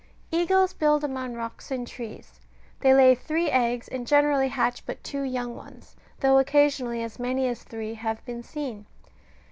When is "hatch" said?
4.47-4.83